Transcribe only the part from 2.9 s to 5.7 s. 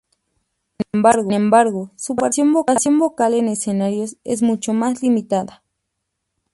vocal en escenarios es mucho más limitada.